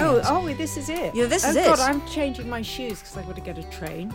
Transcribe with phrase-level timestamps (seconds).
[0.00, 0.26] Brilliant.
[0.30, 1.14] Oh, oh, this is it.
[1.14, 1.82] Yeah, this oh is God, it.
[1.82, 4.12] I'm changing my shoes because I've got to get a train.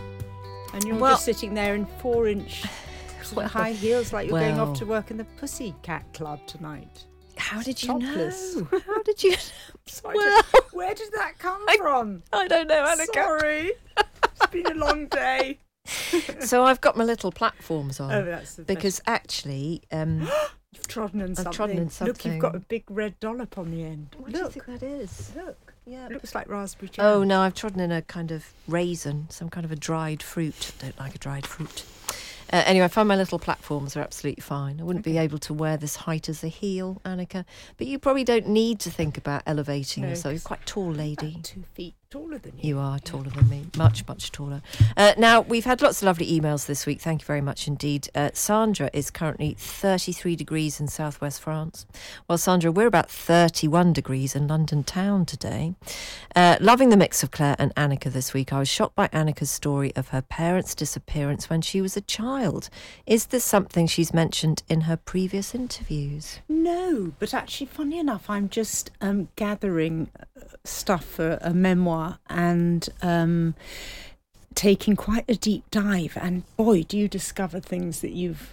[0.73, 2.63] And you're Well- just sitting there in four inch
[3.23, 7.05] sort of high heels like you're going off to work in the Pussycat Club tonight.
[7.37, 8.55] How did you Topless.
[8.57, 8.67] know?
[8.85, 9.35] How did you?
[10.03, 12.21] Well- where did that come from?
[12.31, 13.13] I don't know, Anneka.
[13.13, 13.71] Sorry.
[13.97, 15.57] it's been a long day.
[16.41, 20.21] So I've got my little platforms on Oh, that's the because actually, um,
[20.71, 21.51] You've trodden I've something.
[21.53, 24.15] trodden in Look, you've got a big red dollop on the end.
[24.19, 25.31] what do you think that is?
[25.35, 25.68] look.
[25.89, 26.05] Yeah.
[26.05, 27.05] It looks like raspberry jam.
[27.05, 30.71] Oh no, I've trodden in a kind of raisin, some kind of a dried fruit.
[30.79, 31.83] I don't like a dried fruit.
[32.51, 34.79] Uh, anyway, I find my little platforms are absolutely fine.
[34.79, 37.45] I wouldn't be able to wear this height as a heel, Anneka.
[37.77, 40.33] But you probably don't need to think about elevating No, yourself.
[40.33, 41.39] You're quite tall lady.
[41.43, 42.69] Two feet taller than you.
[42.69, 44.63] You are taller than me, much, much taller.
[44.97, 46.99] Uh, now, we've had lots of lovely emails this week.
[47.01, 48.09] Thank you very much indeed.
[48.15, 51.85] Uh, Sandra is currently 33 degrees in southwest France.
[52.27, 55.75] Well, Sandra, we're about 31 degrees in London town today.
[56.35, 58.51] Uh, loving the mix of Clare and Anneka this week.
[58.51, 62.71] I was shocked by Anneka's story of her parents' disappearance when she was a child.
[63.05, 66.39] Is this something she's mentioned in her previous interviews?
[66.49, 71.98] No, but actually, funny enough, I'm just um, gathering uh, stuff for a memoir
[72.29, 73.55] and um,
[74.55, 76.17] taking quite a deep dive.
[76.21, 78.51] And boy, do you discover things that you've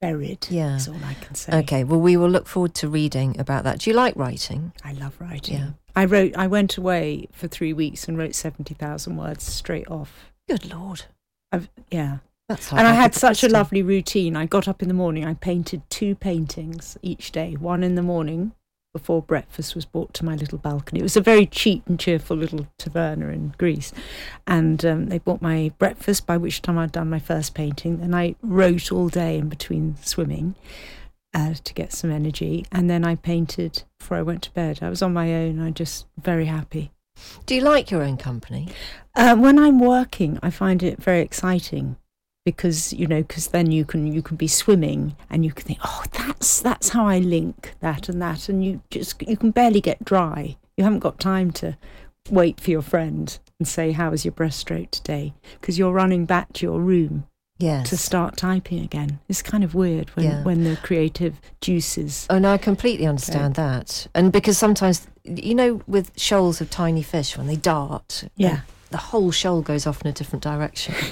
[0.00, 0.46] buried.
[0.50, 0.70] Yeah.
[0.72, 1.58] That's all I can say.
[1.60, 3.80] Okay, well, we will look forward to reading about that.
[3.80, 4.72] Do you like writing?
[4.84, 5.58] I love writing.
[5.58, 5.70] Yeah.
[5.94, 6.36] I wrote.
[6.36, 10.32] I went away for three weeks and wrote seventy thousand words straight off.
[10.48, 11.04] Good Lord.
[11.52, 12.18] I've, yeah.
[12.48, 14.36] That's and I had such a lovely routine.
[14.36, 15.24] I got up in the morning.
[15.24, 17.54] I painted two paintings each day.
[17.54, 18.52] One in the morning
[18.96, 21.00] before breakfast was brought to my little balcony.
[21.00, 23.92] It was a very cheap and cheerful little taverna in Greece,
[24.46, 26.26] and um, they bought my breakfast.
[26.26, 27.98] By which time I'd done my first painting.
[27.98, 30.54] Then I wrote all day in between swimming.
[31.34, 34.78] Uh, to get some energy, and then I painted before I went to bed.
[34.80, 35.60] I was on my own.
[35.60, 36.92] I just very happy.
[37.44, 38.68] Do you like your own company?
[39.14, 41.96] Uh, when I'm working, I find it very exciting
[42.46, 45.80] because you know, because then you can you can be swimming and you can think,
[45.84, 49.82] oh, that's that's how I link that and that, and you just you can barely
[49.82, 50.56] get dry.
[50.78, 51.76] You haven't got time to
[52.30, 55.34] wait for your friend and say, how was your breaststroke today?
[55.60, 57.26] Because you're running back to your room
[57.58, 57.88] Yes.
[57.88, 59.18] to start typing again.
[59.28, 60.42] It's kind of weird when Yeah.
[60.44, 62.26] when the creative juices.
[62.30, 64.06] Oh no, I completely understand that.
[64.14, 68.60] And because sometimes, you know, with shoals of tiny fish when they dart, Yeah.
[68.90, 70.94] the whole shoal goes off in a different direction.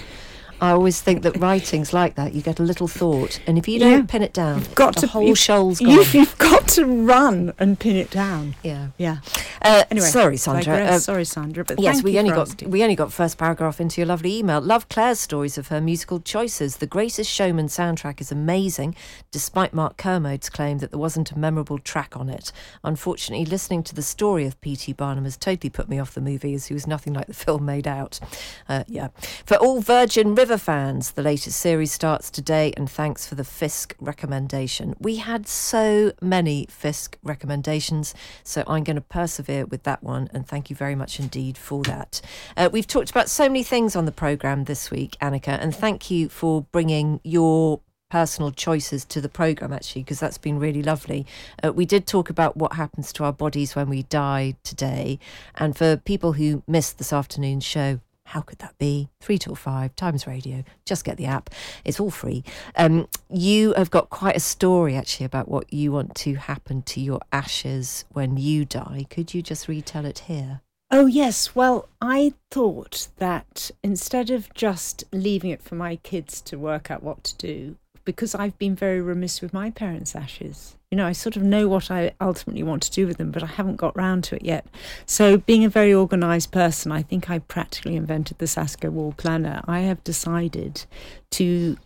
[0.61, 2.35] I always think that writing's like that.
[2.35, 4.03] You get a little thought, and if you don't Yeah.
[4.07, 5.91] pin it down, You've got the to whole you've- shoal's gone.
[5.91, 8.55] You've, you've got to run and pin it down.
[8.63, 8.89] yeah.
[8.99, 9.19] Yeah.
[9.63, 10.77] Uh, Anyway, sorry, Sandra.
[10.85, 11.65] Uh, sorry, Sandra.
[11.65, 12.71] But Yes, we only got asking.
[12.71, 14.61] we only got first paragraph into your lovely email.
[14.61, 16.77] Love Clare's stories of her musical choices.
[16.77, 18.95] The Greatest Showman soundtrack is amazing,
[19.31, 22.53] despite Mark Kermode's claim that there wasn't a memorable track on it.
[22.83, 24.93] Unfortunately, listening to the story of P.T.
[24.95, 27.65] Barnum has totally put me off the movie, as he was nothing like the film
[27.65, 28.21] made out.
[28.69, 29.09] Uh, yeah,
[29.47, 33.97] for all Virgin River fans, the latest series starts today, and thanks for the Fisk
[33.99, 34.95] recommendation.
[35.01, 40.47] We had so many Fisk recommendations, so I'm going to persevere with that one, and
[40.47, 42.21] thank you very much indeed for that.
[42.59, 46.11] Uh, we've talked about so many things on the programme this week, Anneka, and thank
[46.11, 47.81] you for bringing your
[48.11, 51.27] personal choices to the program actually because that's been really lovely
[51.65, 55.19] uh, we did talk about what happens to our bodies when we die today
[55.57, 59.09] and for people who missed this afternoon's show how could that be?
[59.21, 60.65] Three till five, Times Radio.
[60.85, 61.51] Just get the app.
[61.85, 62.45] It's all free.
[62.77, 67.01] Um, you have got quite a story actually about what you want to happen to
[67.01, 69.07] your ashes when you die.
[69.11, 70.63] Could you just retell it here?
[70.91, 71.55] Oh, yes.
[71.55, 77.03] Well, I thought that instead of just leaving it for my kids to work out
[77.03, 81.13] what to do, because I've been very remiss with my parents' ashes, you know, I
[81.13, 83.97] sort of know what I ultimately want to do with them, but I haven't got
[83.97, 84.65] round to it yet.
[85.07, 89.61] So, being a very organised person, I think I practically invented the Sasco wall planner.
[89.67, 90.87] I have decided
[91.33, 91.79] to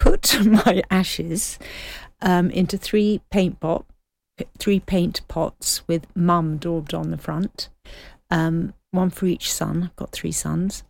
[0.00, 1.58] put my ashes
[2.22, 3.84] um, into three paint pot,
[4.56, 7.68] three paint pots with mum daubed on the front
[8.30, 9.82] um, one for each son.
[9.82, 10.82] I've got three sons.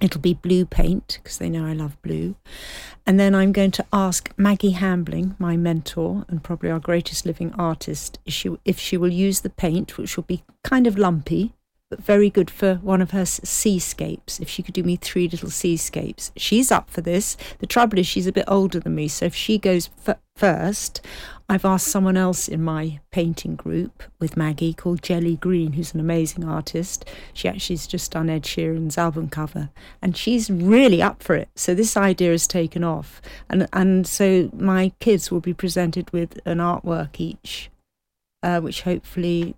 [0.00, 2.36] It'll be blue paint because they know I love blue.
[3.06, 7.52] And then I'm going to ask Maggie Hambling, my mentor and probably our greatest living
[7.54, 11.54] artist, if she, if she will use the paint, which will be kind of lumpy,
[11.90, 14.40] but very good for one of her seascapes.
[14.40, 17.36] If she could do me three little seascapes, she's up for this.
[17.60, 21.00] The trouble is, she's a bit older than me, so if she goes f- first,
[21.48, 26.00] I've asked someone else in my painting group with Maggie called Jelly Green, who's an
[26.00, 27.08] amazing artist.
[27.32, 29.70] She actually's just done Ed Sheeran's album cover,
[30.02, 31.48] and she's really up for it.
[31.54, 36.40] So this idea has taken off, and and so my kids will be presented with
[36.44, 37.70] an artwork each,
[38.42, 39.54] uh, which hopefully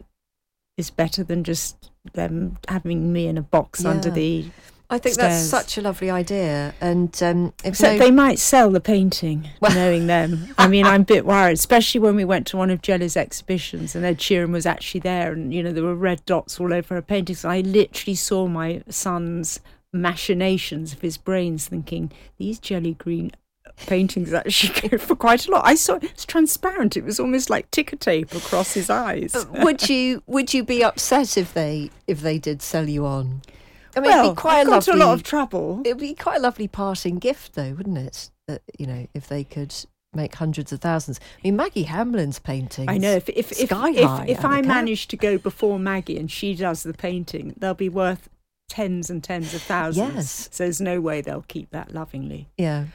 [0.77, 3.91] is better than just them having me in a box yeah.
[3.91, 4.47] under the.
[4.91, 5.51] I think stairs.
[5.51, 7.99] that's such a lovely idea, and um, so no...
[7.99, 10.55] they might sell the painting, knowing them.
[10.57, 13.95] I mean, I'm a bit worried, especially when we went to one of Jelly's exhibitions
[13.95, 16.95] and Ed Sheeran was actually there, and you know there were red dots all over
[16.95, 17.45] her paintings.
[17.45, 19.61] I literally saw my son's
[19.93, 23.33] machinations of his brains, thinking these jelly green
[23.87, 25.67] paintings actually go for quite a lot.
[25.67, 26.97] I saw it's transparent.
[26.97, 29.47] It was almost like ticker tape across his eyes.
[29.51, 33.43] Would you would you be upset if they if they did sell you on?
[33.97, 35.83] I mean, well, it'd be quite I've a lovely, a lot of trouble.
[35.85, 38.31] It'd be quite a lovely parting gift, though, wouldn't it?
[38.47, 39.75] That you know, if they could
[40.15, 41.21] make hundreds of thousands.
[41.21, 42.89] I mean, Maggie Hambling's painting.
[42.89, 43.13] I know.
[43.13, 46.95] If if if, if, if I manage to go before Maggie and she does the
[46.95, 48.29] painting, they'll be worth
[48.69, 50.15] tens and tens of thousands.
[50.15, 50.49] Yes.
[50.53, 52.49] So there's no way they'll keep that lovingly.
[52.57, 52.87] Yeah.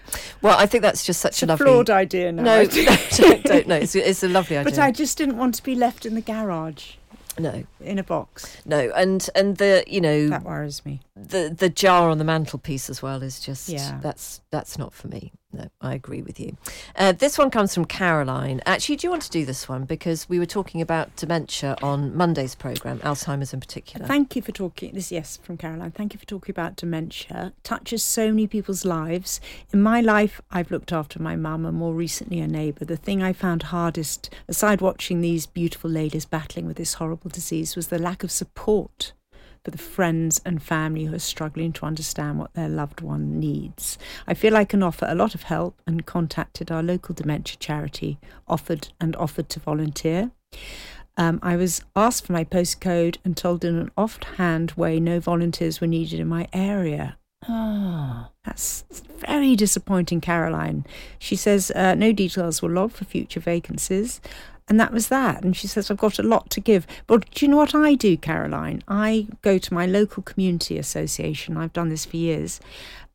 [0.41, 2.31] Well, I think that's just such it's a, lovely flawed idea.
[2.31, 3.75] Now, no, don't, don't, no.
[3.75, 4.71] It's, it's, a lovely idea.
[4.71, 6.93] But I just didn't want to be left in the garage.
[7.39, 8.61] No, in a box.
[8.63, 11.01] No, and and the you know that worries me.
[11.15, 13.99] The the jar on the mantelpiece as well is just yeah.
[14.03, 15.31] That's that's not for me.
[15.53, 16.57] No, I agree with you.
[16.95, 18.59] Uh, this one comes from Caroline.
[18.65, 22.15] Actually, do you want to do this one because we were talking about dementia on
[22.17, 24.07] Monday's program, Alzheimer's in particular.
[24.07, 24.93] Thank you for talking.
[24.95, 25.91] This yes from Caroline.
[25.91, 27.53] Thank you for talking about dementia.
[27.61, 29.39] touches so many people's lives.
[29.71, 32.85] In my life, I've looked after my mum and more recently a neighbour.
[32.85, 37.75] The thing I found hardest, aside watching these beautiful ladies battling with this horrible disease,
[37.75, 39.13] was the lack of support
[39.63, 43.97] for the friends and family who are struggling to understand what their loved one needs.
[44.27, 48.19] I feel I can offer a lot of help and contacted our local dementia charity,
[48.47, 50.31] offered and offered to volunteer.
[51.15, 55.79] Um, I was asked for my postcode and told in an offhand way no volunteers
[55.79, 57.17] were needed in my area.
[57.47, 58.85] Oh, that's
[59.19, 60.85] very disappointing, Caroline.
[61.19, 64.21] She says uh, no details were logged for future vacancies.
[64.73, 65.43] And that was that.
[65.43, 66.87] And she says, I've got a lot to give.
[67.05, 68.83] But do you know what I do, Caroline?
[68.87, 71.57] I go to my local community association.
[71.57, 72.59] I've done this for years.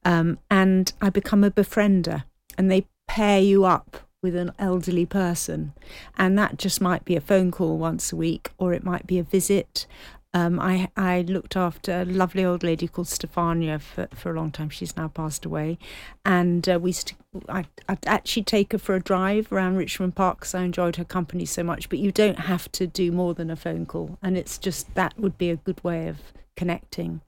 [0.05, 2.23] Um, and I become a befriender.
[2.57, 5.73] And they pair you up with an elderly person.
[6.17, 9.19] And that just might be a phone call once a week, or it might be
[9.19, 9.89] a visit.
[10.35, 14.51] Um, I I looked after a lovely old lady called Stefania for, for a long
[14.51, 14.69] time.
[14.69, 15.79] She's now passed away,
[16.25, 17.19] and uh, we st-
[17.49, 21.05] I, I'd actually take her for a drive around Richmond Park because I enjoyed her
[21.05, 21.89] company so much.
[21.89, 25.19] But you don't have to do more than a phone call, and it's just that
[25.19, 26.19] would be a good way of
[26.57, 27.23] connecting.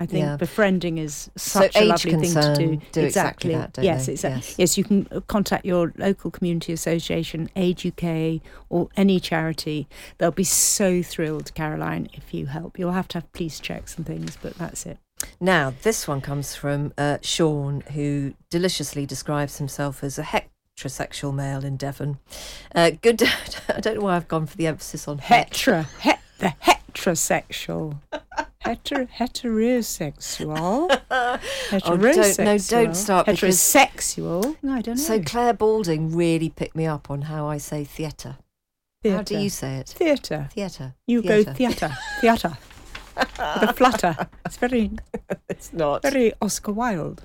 [0.00, 0.36] I think yeah.
[0.36, 2.66] befriending is such so a lovely thing to do.
[2.90, 3.04] do exactly.
[3.04, 4.40] exactly that, yes, exactly.
[4.40, 4.58] Yes.
[4.58, 9.86] yes, you can uh, contact your local community association, Age UK, or any charity.
[10.18, 12.76] They'll be so thrilled, Caroline, if you help.
[12.76, 14.98] You'll have to have police checks and things, but that's it.
[15.40, 21.64] Now, this one comes from uh, Sean, who deliciously describes himself as a heterosexual male
[21.64, 22.18] in Devon.
[22.74, 23.22] Uh, good.
[23.68, 25.84] I don't know why I've gone for the emphasis on hetra.
[26.00, 26.48] Het, the
[26.94, 28.00] heterosexual.
[28.64, 30.88] Heter- heterosexual.
[31.10, 31.82] heterosexual.
[31.84, 33.26] Oh, don't, no, don't start.
[33.26, 34.56] Heterosexual.
[34.62, 35.02] No, I don't know.
[35.02, 38.38] So Clare Balding really picked me up on how I say theatre.
[39.04, 39.88] How do you say it?
[39.88, 40.48] Theatre.
[40.54, 40.94] Theatre.
[41.06, 41.44] You theatre.
[41.44, 41.96] go theatre.
[42.22, 42.56] theatre.
[43.16, 44.16] With a flutter.
[44.46, 44.92] It's very.
[45.48, 46.02] It's not.
[46.02, 47.22] Very Oscar Wilde.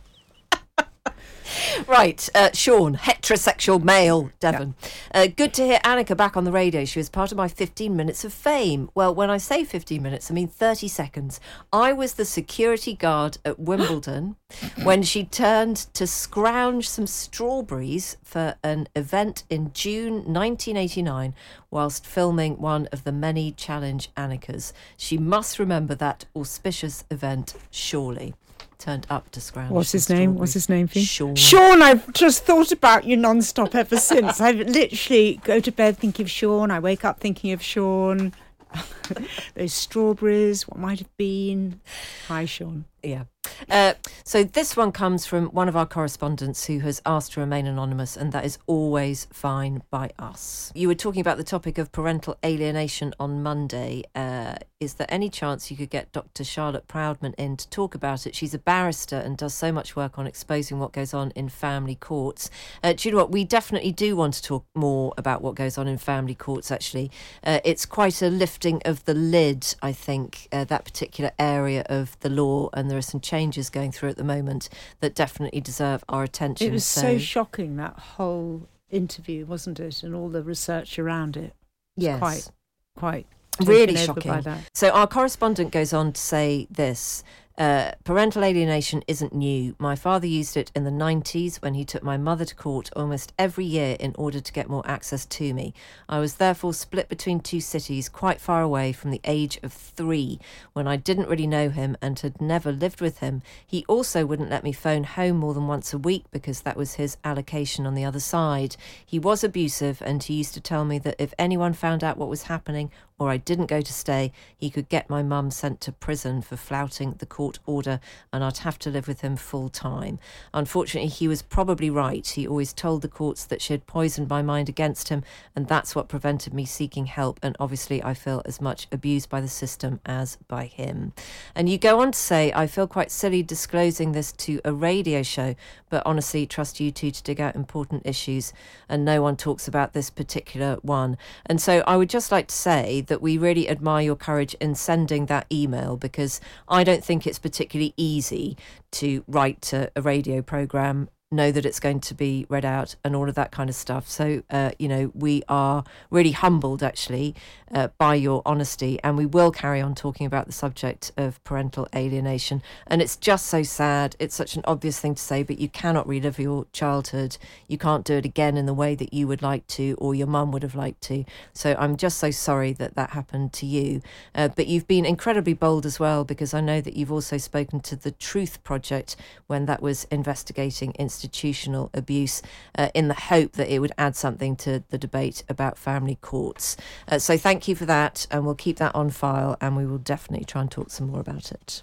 [1.88, 4.76] Right, uh, Sean, heterosexual male, Devon.
[5.14, 6.86] Uh, good to hear Anneka back on the radio.
[6.86, 8.90] She was part of my 15 minutes of fame.
[8.94, 11.40] Well, when I say 15 minutes, I mean 30 seconds.
[11.72, 14.36] I was the security guard at Wimbledon
[14.84, 21.34] when she turned to scrounge some strawberries for an event in June 1989
[21.72, 24.74] whilst filming one of the many challenge Annekas.
[24.98, 28.34] She must remember that auspicious event, surely
[28.78, 29.72] turned up to scrounge.
[29.72, 30.36] What's his name?
[30.36, 31.00] What's his name for?
[31.00, 31.36] Sean.
[31.36, 34.42] Sean, I've just thought about you non-stop ever since.
[34.42, 36.72] I literally go to bed thinking of Sean.
[36.72, 38.34] I wake up thinking of Sean.
[39.56, 41.82] Those strawberries, what might have been.
[42.28, 42.86] Hi, Sean.
[43.04, 43.24] Yeah.
[43.70, 47.68] Uh, so this one comes from one of our correspondents who has asked to remain
[47.68, 50.72] anonymous, and that is always fine by us.
[50.76, 54.04] You were talking about the topic of parental alienation on Monday.
[54.16, 56.44] Uh, is there any chance you could get Dr.
[56.44, 58.36] Charlotte Proudman in to talk about it?
[58.36, 61.96] She's a barrister and does so much work on exposing what goes on in family
[61.96, 62.50] courts.
[62.82, 63.32] Uh, do you know what?
[63.32, 67.12] We definitely do want to talk more about what goes on in family courts, actually.
[67.44, 72.18] Uh, it's quite a lifting of the lid, I think, uh, that particular area of
[72.22, 74.70] the law, and there are some changes going through at the moment
[75.00, 76.68] that definitely deserve our attention.
[76.68, 80.04] It was so, shocking that whole interview, wasn't it?
[80.04, 81.54] And all the research around it.
[81.96, 82.20] It's yes.
[82.20, 82.48] quite,
[82.96, 83.28] quite
[83.66, 84.42] really shocking.
[84.42, 84.70] that.
[84.74, 87.24] So our correspondent goes on to say this.
[87.60, 89.76] Uh, parental alienation isn't new.
[89.78, 93.34] My father used it in the 90s when he took my mother to court almost
[93.38, 95.74] every year in order to get more access to me.
[96.08, 100.40] I was therefore split between two cities quite far away from the age of three
[100.72, 103.42] when I didn't really know him and had never lived with him.
[103.68, 106.94] He also wouldn't let me phone home more than once a week because that was
[106.94, 108.78] his allocation on the other side.
[109.06, 112.30] He was abusive and he used to tell me that if anyone found out what
[112.30, 112.90] was happening
[113.20, 116.56] or I didn't go to stay, he could get my mum sent to prison for
[116.56, 118.00] flouting the court order
[118.32, 120.20] and I'd have to live with him full time.
[120.54, 122.26] Unfortunately, he was probably right.
[122.26, 125.24] He always told the courts that she had poisoned my mind against him,
[125.56, 127.40] and that's what prevented me seeking help.
[127.44, 131.14] And obviously, I feel as much abused by the system as by him.
[131.56, 135.24] And you go on to say, I feel quite silly disclosing this to a radio
[135.24, 135.56] show,
[135.90, 138.54] but honestly, trust you two to dig out important issues,
[138.88, 141.18] and no one talks about this particular one.
[141.46, 144.74] And so I would just like to say that we really admire your courage in
[144.74, 148.58] sending that email because I don't think it's particularly easy
[148.92, 153.16] to write to a radio program know that it's going to be read out and
[153.16, 154.10] all of that kind of stuff.
[154.10, 157.36] So uh, you know we are really humbled actually
[157.72, 161.88] uh, by your honesty and we will carry on talking about the subject of parental
[161.96, 162.64] alienation.
[162.88, 164.16] And it's just so sad.
[164.18, 167.38] It's such an obvious thing to say but you cannot relive your childhood.
[167.68, 170.28] You can't do it again in the way that you would like to or your
[170.28, 171.26] mum would have liked to.
[171.54, 174.02] So i'm just so sorry that that happened to you.
[174.34, 177.80] Uh, but you've been incredibly bold as well because i know that you've also spoken
[177.82, 182.42] to the truth project when that was investigating institutional abuse
[182.78, 186.78] uh, in the hope that it would add something to the debate about family courts
[187.10, 189.98] uh, so thank you for that and we'll keep that on file and we will
[189.98, 191.82] definitely try and talk some more about it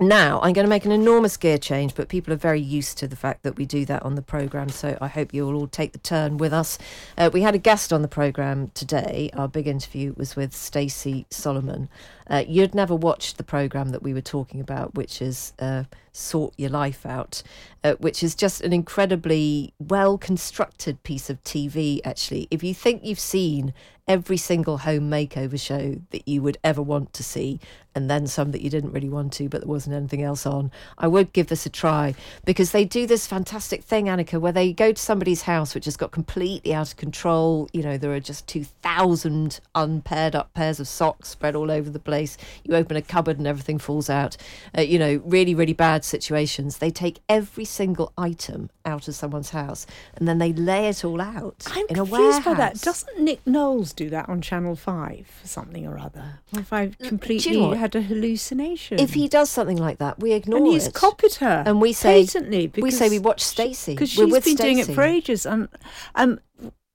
[0.00, 3.06] now, I'm going to make an enormous gear change, but people are very used to
[3.06, 5.92] the fact that we do that on the programme, so I hope you'll all take
[5.92, 6.76] the turn with us.
[7.16, 9.30] Uh, we had a guest on the programme today.
[9.34, 11.88] Our big interview was with Stacey Solomon.
[12.28, 16.54] Uh, you'd never watched the programme that we were talking about, which is uh, Sort
[16.56, 17.42] Your Life Out,
[17.82, 22.48] uh, which is just an incredibly well constructed piece of TV, actually.
[22.50, 23.72] If you think you've seen
[24.08, 27.60] every single home makeover show that you would ever want to see,
[27.94, 30.70] and then some that you didn't really want to, but there wasn't anything else on,
[30.98, 32.14] I would give this a try
[32.44, 35.96] because they do this fantastic thing, Anneka, where they go to somebody's house which has
[35.96, 37.68] got completely out of control.
[37.72, 41.98] You know, there are just 2,000 unpaired up pairs of socks spread all over the
[41.98, 42.21] place.
[42.64, 44.36] You open a cupboard and everything falls out.
[44.76, 46.78] Uh, you know, really, really bad situations.
[46.78, 49.86] They take every single item out of someone's house
[50.16, 52.80] and then they lay it all out I'm in a confused by that.
[52.80, 56.40] Doesn't Nick Knowles do that on Channel 5 for something or other?
[56.54, 58.98] Or if I've do you completely know had a hallucination?
[58.98, 60.94] if he does something like that, we ignore and he's it.
[60.94, 61.62] copied her.
[61.66, 63.94] And we say- patently we say we watch Stacey.
[63.94, 65.46] because she's been doing it for ages.
[65.46, 65.68] And
[66.14, 66.40] um,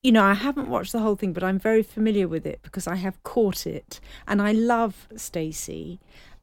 [0.03, 2.87] you know, I haven't watched the whole thing, but I'm very familiar with it because
[2.87, 5.99] I have caught it, and I love Stacey.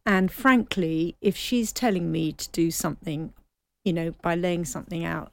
[0.06, 3.32] And frankly, if she's telling me to do something,
[3.84, 5.32] you know, by laying something out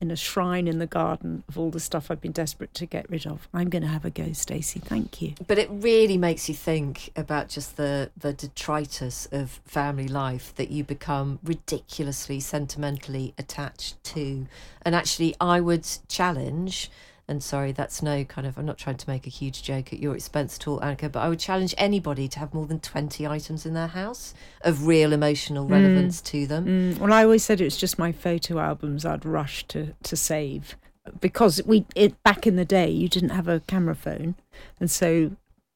[0.00, 3.08] in a shrine in the garden of all the stuff I've been desperate to get
[3.08, 4.80] rid of, I'm going to have a go, Stacey.
[4.80, 5.34] Thank you.
[5.46, 10.70] But it really makes you think about just the, the detritus of family life that
[10.70, 14.46] you become ridiculously sentimentally attached to.
[14.82, 16.90] And actually, I would challenge
[17.28, 20.00] And sorry, that's no kind of, I'm not trying to make a huge joke at
[20.00, 23.26] your expense at all, Anneka, but I would challenge anybody to have more than 20
[23.26, 26.24] items in their house of real emotional relevance mm.
[26.24, 26.66] to them.
[26.66, 26.98] Mm.
[26.98, 30.76] Well, I always said it was just my photo albums I'd rush to, to save
[31.20, 34.36] because we it back in the day you didn't have a camera phone
[34.78, 35.32] and so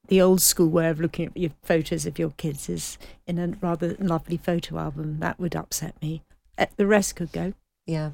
[0.07, 3.47] the old school way of looking at your photos of your kids is in a
[3.59, 6.23] rather lovely photo album that would upset me
[6.57, 7.53] uh, the rest could go
[7.85, 8.11] yeah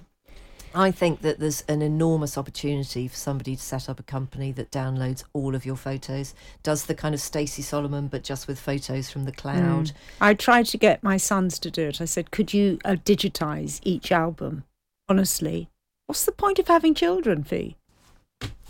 [0.75, 4.71] I think that there's an enormous opportunity for somebody to set up a company that
[4.71, 9.11] downloads all of your photos, does the kind of Stacey Solomon, but just with photos
[9.11, 9.87] from the cloud.
[9.87, 9.93] Mm.
[10.19, 12.01] I tried to get my sons to do it.
[12.01, 14.63] I said, could you uh, digitize each album?
[15.07, 15.69] Honestly,
[16.07, 17.75] what's the point of having children, Fi?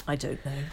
[0.06, 0.64] I don't know.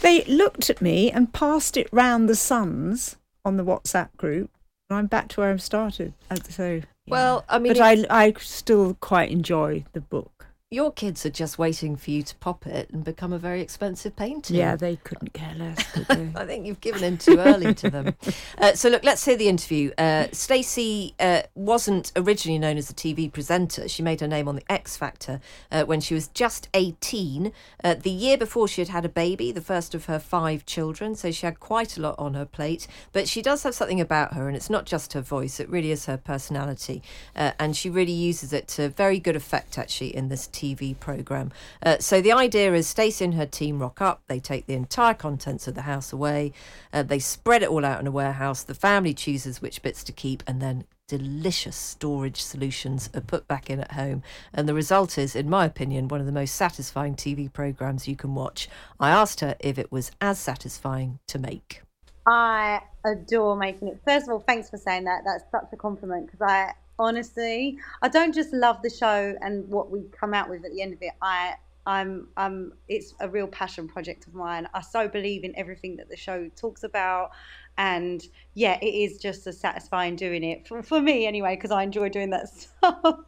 [0.00, 4.50] They looked at me and passed it round the sons on the WhatsApp group.
[4.90, 6.12] And I'm back to where I started.
[6.28, 6.82] Uh, so, yeah.
[7.06, 11.58] well, I mean, but I, I still quite enjoy the book your kids are just
[11.58, 14.56] waiting for you to pop it and become a very expensive painting.
[14.56, 16.30] Yeah, they couldn't care less, could they?
[16.34, 18.14] I think you've given in too early to them.
[18.58, 19.90] Uh, so, look, let's hear the interview.
[19.98, 23.88] Uh, Stacey uh, wasn't originally known as a TV presenter.
[23.88, 27.52] She made her name on The X Factor uh, when she was just 18.
[27.82, 31.14] Uh, the year before, she had had a baby, the first of her five children.
[31.16, 32.86] So, she had quite a lot on her plate.
[33.12, 35.90] But she does have something about her, and it's not just her voice, it really
[35.90, 37.02] is her personality.
[37.34, 40.98] Uh, and she really uses it to very good effect, actually, in this TV TV
[40.98, 41.50] programme.
[41.84, 45.14] Uh, so the idea is Stacey and her team rock up, they take the entire
[45.14, 46.52] contents of the house away,
[46.92, 50.12] uh, they spread it all out in a warehouse, the family chooses which bits to
[50.12, 54.22] keep, and then delicious storage solutions are put back in at home.
[54.52, 58.16] And the result is, in my opinion, one of the most satisfying TV programmes you
[58.16, 58.68] can watch.
[59.00, 61.82] I asked her if it was as satisfying to make.
[62.26, 64.00] I adore making it.
[64.06, 65.22] First of all, thanks for saying that.
[65.26, 67.78] That's such a compliment because I honestly.
[68.00, 70.92] I don't just love the show and what we come out with at the end
[70.94, 71.12] of it.
[71.20, 74.68] I I'm um it's a real passion project of mine.
[74.72, 77.30] I so believe in everything that the show talks about
[77.78, 78.22] and
[78.54, 82.08] yeah, it is just as satisfying doing it for, for me anyway because I enjoy
[82.08, 83.20] doing that stuff.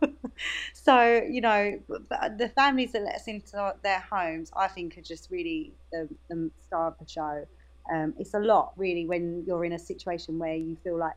[0.73, 5.31] so, you know, the families that let us into their homes, I think are just
[5.31, 7.47] really the, the star of the show.
[7.93, 11.15] Um, it's a lot really when you're in a situation where you feel like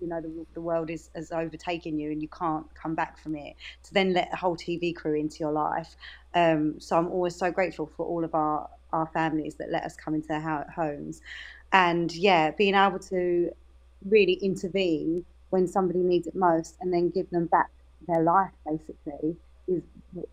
[0.00, 3.36] you know the, the world is has overtaken you and you can't come back from
[3.36, 5.96] it to then let the whole tv crew into your life.
[6.34, 9.96] Um, so i'm always so grateful for all of our our families that let us
[9.96, 11.20] come into their homes.
[11.72, 13.50] And yeah being able to
[14.04, 17.70] really intervene when somebody needs it most and then give them back
[18.08, 19.36] their life basically
[19.68, 19.82] is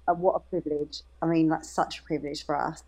[0.06, 1.02] what a privilege.
[1.22, 2.84] I mean like such a privilege for us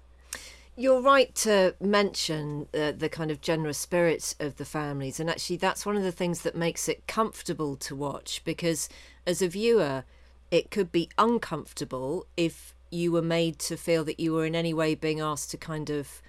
[0.78, 5.58] you're right to mention uh, the kind of generous spirits of the families, and actually,
[5.58, 8.90] that's one of the things that makes it comfortable to watch because
[9.26, 10.04] as a viewer,
[10.52, 14.74] it could be uncomfortable if you were made to feel that you were in any
[14.74, 16.22] way being asked to kind of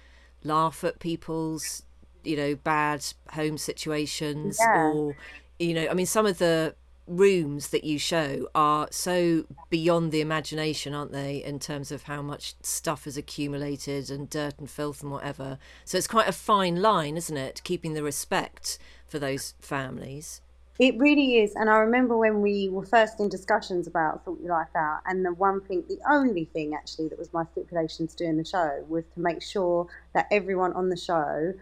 [0.43, 1.83] laugh at people's,
[2.23, 4.91] you know, bad home situations yeah.
[4.91, 5.15] or,
[5.59, 6.75] you know, I mean, some of the
[7.07, 12.21] rooms that you show are so beyond the imagination, aren't they, in terms of how
[12.21, 15.57] much stuff is accumulated and dirt and filth and whatever.
[15.85, 20.41] So it's quite a fine line, isn't it, keeping the respect for those families.
[20.79, 21.55] It really is.
[21.55, 25.25] And I remember when we were first in discussions about Sort Your Life Out, and
[25.25, 28.85] the one thing, the only thing actually that was my stipulation to doing the show
[28.87, 31.53] was to make sure that everyone on the show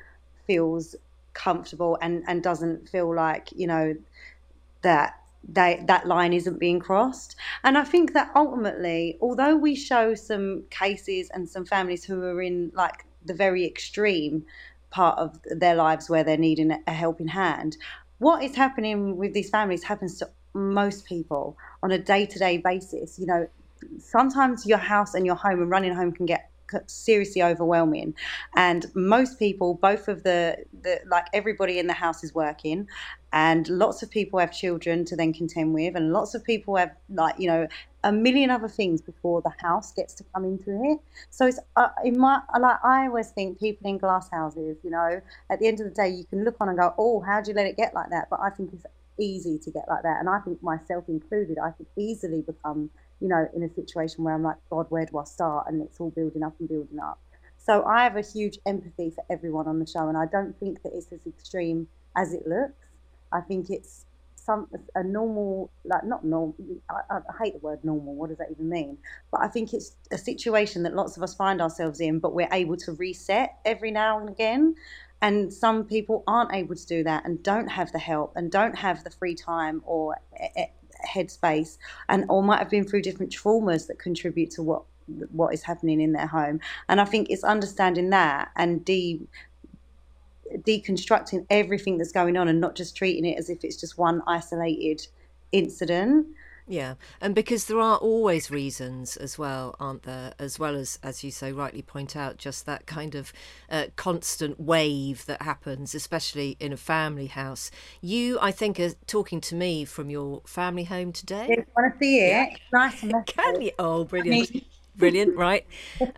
[0.47, 0.95] feels
[1.33, 3.95] comfortable and, and doesn't feel like, you know,
[4.81, 7.35] that they, that line isn't being crossed.
[7.63, 12.41] And I think that ultimately, although we show some cases and some families who are
[12.41, 14.45] in like the very extreme
[14.89, 17.77] part of their lives where they're needing a helping hand,
[18.19, 22.57] what is happening with these families happens to most people on a day to day
[22.57, 23.19] basis.
[23.19, 23.47] You know,
[23.99, 26.49] sometimes your house and your home and running home can get
[26.87, 28.15] seriously overwhelming.
[28.55, 32.87] And most people both of the, the like everybody in the house is working
[33.33, 36.91] and lots of people have children to then contend with and lots of people have
[37.09, 37.67] like you know
[38.03, 40.99] a million other things before the house gets to come into it.
[41.31, 45.21] So it's uh, in my like i always think people in glass houses you know
[45.49, 47.51] at the end of the day you can look on and go oh how do
[47.51, 48.27] you let it get like that?
[48.29, 48.85] But i think it's
[49.19, 53.27] easy to get like that and i think myself included i could easily become you
[53.27, 55.67] know, in a situation where I'm like, God, where do I start?
[55.67, 57.19] And it's all building up and building up.
[57.57, 60.83] So I have a huge empathy for everyone on the show, and I don't think
[60.83, 62.73] that it's as extreme as it looks.
[63.31, 66.55] I think it's some a normal, like not normal.
[66.89, 68.13] I, I hate the word normal.
[68.13, 68.97] What does that even mean?
[69.31, 72.49] But I think it's a situation that lots of us find ourselves in, but we're
[72.51, 74.75] able to reset every now and again.
[75.21, 78.75] And some people aren't able to do that and don't have the help and don't
[78.75, 80.65] have the free time or eh, eh,
[81.07, 81.77] headspace
[82.09, 84.83] and or might have been through different traumas that contribute to what
[85.31, 86.59] what is happening in their home.
[86.89, 89.21] And I think it's understanding that and de
[90.57, 94.21] deconstructing everything that's going on and not just treating it as if it's just one
[94.27, 95.05] isolated
[95.51, 96.27] incident.
[96.67, 100.33] Yeah, and because there are always reasons as well, aren't there?
[100.39, 103.31] As well as, as you so rightly point out, just that kind of
[103.69, 107.69] uh, constant wave that happens, especially in a family house.
[108.01, 111.47] You, I think, are talking to me from your family home today.
[111.49, 112.29] Yeah, want to see it?
[112.29, 112.55] Yeah.
[112.73, 113.71] nice Can you?
[113.77, 114.65] Oh, brilliant.
[114.95, 115.67] Brilliant, right?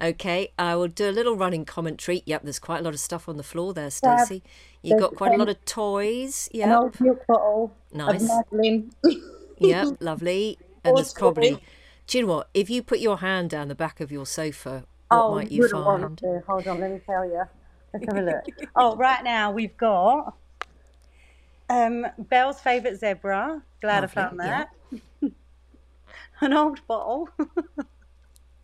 [0.02, 2.24] Okay, I will do a little running commentary.
[2.26, 4.44] Yep, there's quite a lot of stuff on the floor there, Stacey.
[4.82, 6.48] You got quite a lot of toys.
[6.54, 6.68] Yeah.
[7.00, 7.74] Milk bottle.
[7.92, 8.30] Nice.
[9.60, 10.58] yeah, lovely.
[10.84, 11.62] And there's probably.
[12.08, 12.50] Do you know what?
[12.54, 15.68] If you put your hand down the back of your sofa, what oh, might you
[15.68, 16.22] find?
[16.48, 17.44] Hold on, let me tell you.
[17.94, 18.46] Let's have a look.
[18.76, 20.36] oh, right now we've got
[21.70, 23.62] um, Belle's favourite zebra.
[23.82, 24.70] Glad Lovely, I found that.
[25.22, 25.30] Yeah.
[26.42, 27.30] An old bottle.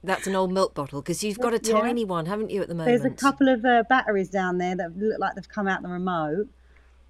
[0.03, 1.79] That's an old milk bottle because you've got a yeah.
[1.79, 3.01] tiny one, haven't you, at the moment?
[3.01, 5.87] There's a couple of uh, batteries down there that look like they've come out the
[5.87, 6.49] remote.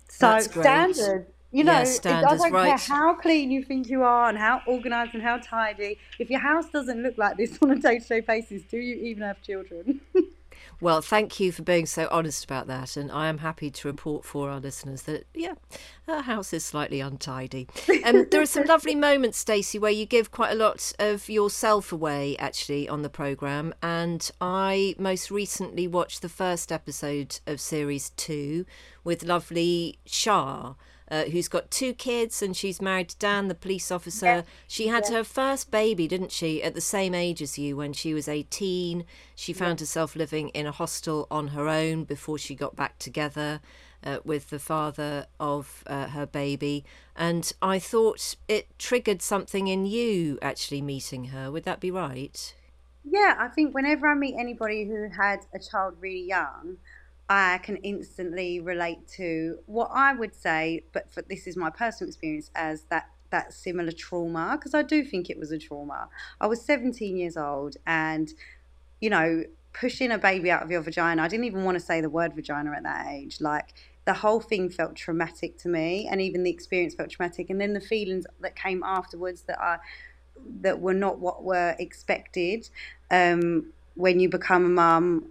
[0.08, 1.26] So standard.
[1.54, 2.68] You know, yeah, standards, I don't right.
[2.80, 6.00] care how clean you think you are and how organised and how tidy.
[6.18, 9.40] If your house doesn't look like this on a day-to-day basis, do you even have
[9.44, 10.02] children?
[10.84, 12.98] Well, thank you for being so honest about that.
[12.98, 15.54] And I am happy to report for our listeners that, yeah,
[16.10, 17.70] our house is slightly untidy.
[18.04, 21.94] Um, there are some lovely moments, Stacey, where you give quite a lot of yourself
[21.94, 23.74] away, actually, on the programme.
[23.82, 28.66] And I most recently watched the first episode of series two
[29.06, 30.74] with lovely Shah
[31.14, 34.26] uh, who's got two kids and she's married to Dan, the police officer.
[34.26, 34.42] Yeah.
[34.68, 35.18] She had yeah.
[35.18, 39.06] her first baby, didn't she, at the same age as you when she was 18.
[39.36, 39.84] She found yeah.
[39.84, 43.62] herself living in a hostel on her own before she got back together.
[44.06, 46.84] Uh, with the father of uh, her baby,
[47.16, 51.50] and I thought it triggered something in you actually meeting her.
[51.50, 52.54] Would that be right?
[53.06, 56.80] Yeah, I think whenever I meet anybody who had a child really young,
[57.30, 62.10] I can instantly relate to what I would say, but for, this is my personal
[62.10, 66.08] experience as that that similar trauma because I do think it was a trauma.
[66.40, 68.32] I was 17 years old and
[69.02, 71.24] you know pushing a baby out of your vagina.
[71.24, 73.42] I didn't even want to say the word vagina at that age.
[73.42, 73.74] Like
[74.06, 77.74] the whole thing felt traumatic to me and even the experience felt traumatic and then
[77.74, 79.82] the feelings that came afterwards that are
[80.62, 82.70] that were not what were expected
[83.12, 85.26] um, when you become a mum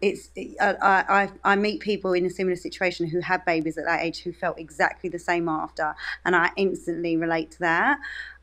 [0.00, 0.30] it's
[0.60, 4.20] I, I I meet people in a similar situation who had babies at that age
[4.20, 7.98] who felt exactly the same after, and I instantly relate to that.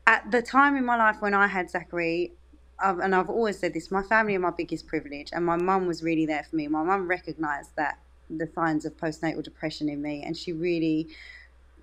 [0.06, 2.32] At the time in my life when I had Zachary,
[2.78, 5.86] I've, and I've always said this, my family are my biggest privilege, and my mum
[5.86, 6.68] was really there for me.
[6.68, 11.08] My mum recognised that the signs of postnatal depression in me, and she really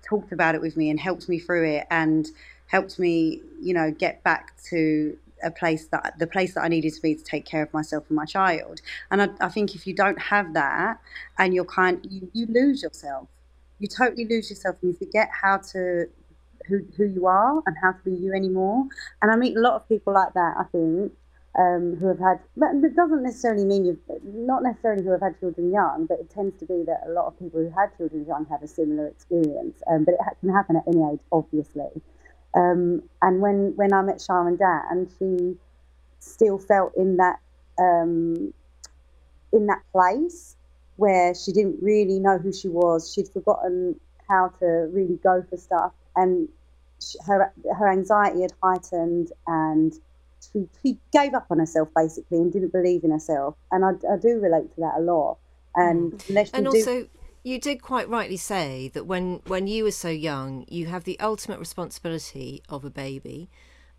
[0.02, 2.28] talked about it with me and helped me through it, and
[2.68, 6.94] helped me, you know, get back to a place that the place that I needed
[6.94, 8.80] to be to take care of myself and my child.
[9.10, 10.98] And I, I think if you don't have that,
[11.38, 13.28] and you're kind, you, you lose yourself.
[13.78, 16.06] You totally lose yourself, and you forget how to
[16.68, 18.86] who who you are and how to be you anymore.
[19.20, 20.54] And I meet a lot of people like that.
[20.58, 21.12] I think
[21.58, 25.38] um, who have had, but it doesn't necessarily mean you've, not necessarily who have had
[25.38, 28.26] children young, but it tends to be that a lot of people who had children
[28.26, 29.82] young have a similar experience.
[29.90, 32.02] Um, but it can happen at any age, obviously.
[32.54, 35.56] Um, and when, when I met Shah and Dan, she
[36.20, 37.38] still felt in that
[37.78, 38.52] um,
[39.52, 40.56] in that place
[40.96, 43.12] where she didn't really know who she was.
[43.12, 46.48] She'd forgotten how to really go for stuff, and
[47.00, 49.92] she, her her anxiety had heightened, and
[50.40, 53.56] she she gave up on herself basically and didn't believe in herself.
[53.70, 55.38] And I, I do relate to that a lot.
[55.74, 56.50] And mm.
[56.54, 57.02] and also.
[57.02, 57.08] Do,
[57.44, 61.20] you did quite rightly say that when when you were so young, you have the
[61.20, 63.50] ultimate responsibility of a baby,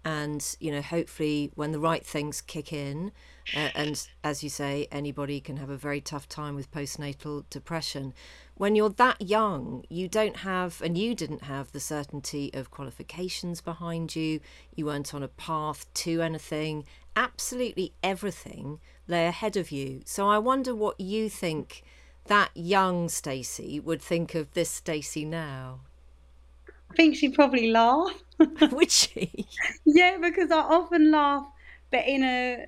[0.04, 3.12] and you know hopefully when the right things kick in,
[3.56, 8.16] uh, and as you say, anybody can have a very tough time with postnatal depression.
[8.56, 13.62] When you're that young, you don't have, and you didn't have the certainty of qualifications
[13.62, 14.40] behind you.
[14.74, 16.86] You weren't on a path to anything.
[17.16, 20.02] Absolutely everything lay ahead of you.
[20.04, 21.84] So I wonder what you think
[22.26, 25.82] that young Stacey would think of this Stacey now?
[26.92, 28.24] I think she'd probably laugh.
[28.72, 29.48] would she?
[29.86, 31.48] yeah, because I often laugh,
[31.92, 32.66] but in a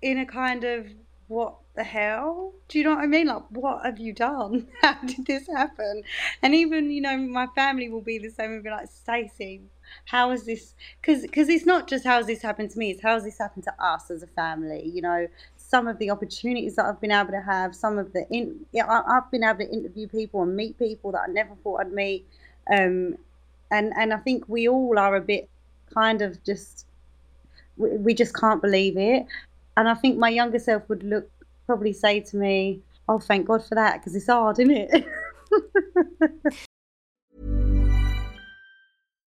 [0.00, 0.86] in a kind of
[1.28, 2.52] what the hell?
[2.68, 3.28] Do you know what I mean?
[3.28, 4.68] Like, what have you done?
[4.82, 6.02] How did this happen?
[6.42, 8.50] And even, you know, my family will be the same.
[8.50, 9.62] We'll be like, Stacey,
[10.06, 10.74] how is this?
[11.00, 12.90] Because because it's not just how has this happened to me.
[12.90, 14.90] It's how has this happened to us as a family.
[14.92, 15.28] You know,
[15.72, 18.86] some of the opportunities that I've been able to have, some of the in, yeah,
[18.86, 21.92] I, have been able to interview people and meet people that I never thought I'd
[21.92, 22.26] meet,
[22.70, 23.16] um,
[23.70, 25.48] and and I think we all are a bit
[25.94, 26.84] kind of just
[27.78, 29.24] we, we just can't believe it.
[29.78, 31.30] and I think my younger self would look
[31.66, 35.06] probably say to me, "Oh, thank God for that, because it's hard, isn't it?"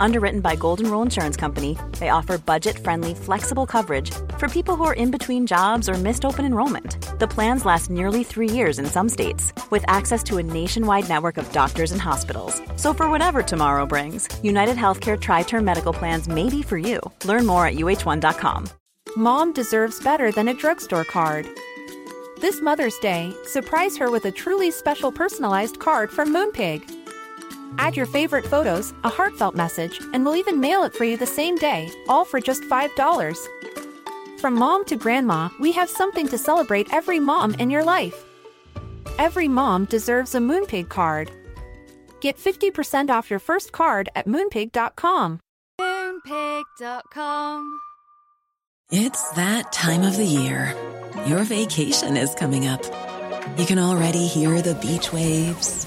[0.00, 4.94] Underwritten by Golden Rule Insurance Company, they offer budget-friendly, flexible coverage for people who are
[4.94, 7.18] in between jobs or missed open enrollment.
[7.18, 11.38] The plans last nearly three years in some states, with access to a nationwide network
[11.38, 12.60] of doctors and hospitals.
[12.76, 17.00] So for whatever tomorrow brings, United Healthcare Tri-Term Medical Plans may be for you.
[17.24, 18.68] Learn more at uh1.com.
[19.16, 21.48] Mom deserves better than a drugstore card.
[22.38, 26.95] This Mother's Day, surprise her with a truly special personalized card from Moonpig.
[27.78, 31.26] Add your favorite photos, a heartfelt message, and we'll even mail it for you the
[31.26, 33.36] same day, all for just $5.
[34.40, 38.24] From mom to grandma, we have something to celebrate every mom in your life.
[39.18, 41.30] Every mom deserves a Moonpig card.
[42.20, 45.40] Get 50% off your first card at moonpig.com.
[45.80, 47.80] Moonpig.com.
[48.90, 50.74] It's that time of the year.
[51.26, 52.84] Your vacation is coming up.
[53.58, 55.86] You can already hear the beach waves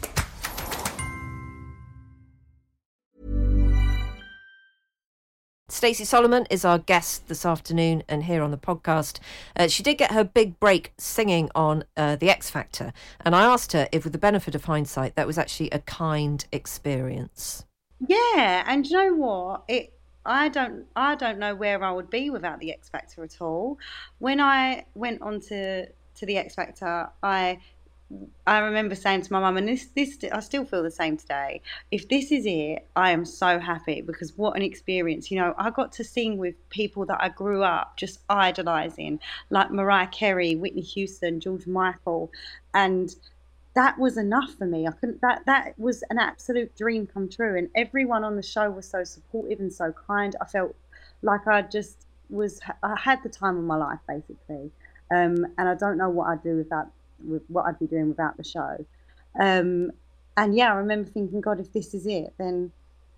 [5.71, 9.19] Stacey Solomon is our guest this afternoon and here on the podcast.
[9.55, 13.45] Uh, she did get her big break singing on uh, The X Factor, and I
[13.45, 17.63] asked her if, with the benefit of hindsight, that was actually a kind experience.
[18.05, 19.63] Yeah, and you know what?
[19.69, 19.93] It
[20.25, 23.79] I don't I don't know where I would be without the X Factor at all.
[24.19, 27.59] When I went on to to the X Factor, I
[28.47, 31.61] I remember saying to my mum, and this, this, I still feel the same today.
[31.91, 35.31] If this is it, I am so happy because what an experience.
[35.31, 39.19] You know, I got to sing with people that I grew up just idolizing,
[39.49, 42.31] like Mariah Carey, Whitney Houston, George Michael,
[42.73, 43.15] and
[43.73, 44.87] that was enough for me.
[44.87, 45.21] I couldn't.
[45.21, 49.03] That that was an absolute dream come true, and everyone on the show was so
[49.03, 50.35] supportive and so kind.
[50.41, 50.75] I felt
[51.21, 52.59] like I just was.
[52.83, 54.71] I had the time of my life, basically.
[55.13, 56.87] Um, and I don't know what I'd do without
[57.23, 58.85] with what I'd be doing without the show.
[59.39, 59.91] Um,
[60.37, 62.71] and yeah, I remember thinking, God, if this is it, then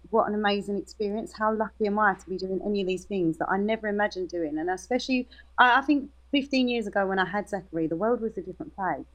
[0.10, 1.34] what an amazing experience.
[1.34, 4.30] How lucky am I to be doing any of these things that I never imagined
[4.30, 4.58] doing?
[4.58, 8.38] And especially, I, I think 15 years ago when I had Zachary, the world was
[8.38, 9.06] a different place.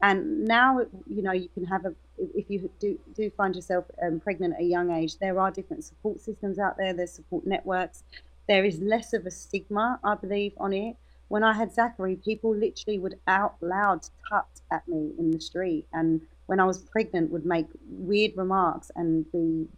[0.00, 4.20] And now, you know, you can have a, if you do, do find yourself um,
[4.20, 8.04] pregnant at a young age, there are different support systems out there, there's support networks.
[8.46, 10.96] There is less of a stigma, I believe, on it
[11.28, 15.86] when I had Zachary, people literally would out loud tut at me in the street,
[15.92, 19.68] and when I was pregnant, would make weird remarks and be,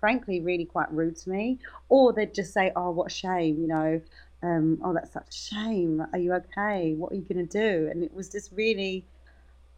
[0.00, 3.68] frankly, really quite rude to me, or they'd just say, "Oh, what a shame," you
[3.68, 4.00] know.
[4.42, 6.02] Um, oh, that's such a shame.
[6.12, 6.94] Are you okay?
[6.94, 7.90] What are you going to do?
[7.90, 9.04] And it was just really,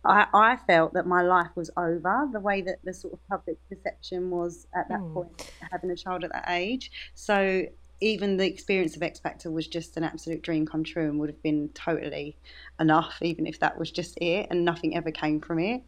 [0.04, 3.58] I, I felt that my life was over the way that the sort of public
[3.68, 5.14] perception was at that mm.
[5.14, 6.92] point, having a child at that age.
[7.14, 7.64] So
[8.02, 11.28] even the experience of X Factor was just an absolute dream come true and would
[11.28, 12.36] have been totally
[12.80, 15.82] enough, even if that was just it and nothing ever came from it.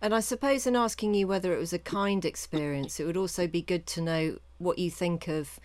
[0.00, 3.46] And I suppose in asking you whether it was a kind experience, it would also
[3.46, 5.58] be good to know what you think of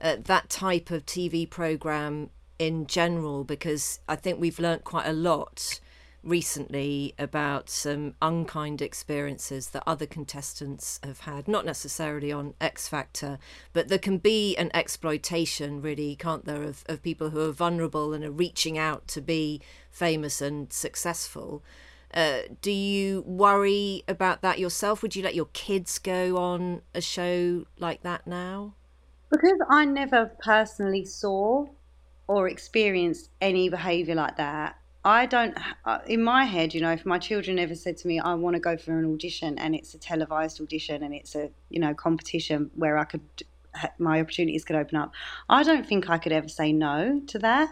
[0.00, 5.12] uh, that type of TV program in general, because I think we've learnt quite a
[5.12, 5.80] lot
[6.22, 13.38] recently about some unkind experiences that other contestants have had, not necessarily on X Factor,
[13.72, 18.12] but there can be an exploitation, really, can't there, of, of people who are vulnerable
[18.12, 21.62] and are reaching out to be famous and successful.
[22.14, 25.02] Uh, do you worry about that yourself?
[25.02, 28.74] Would you let your kids go on a show like that now?
[29.30, 31.66] Because I never personally saw
[32.28, 37.04] or experienced any behaviour like that, I don't, uh, in my head, you know, if
[37.04, 39.94] my children ever said to me, I want to go for an audition and it's
[39.94, 43.22] a televised audition and it's a, you know, competition where I could,
[43.98, 45.12] my opportunities could open up,
[45.48, 47.70] I don't think I could ever say no to that,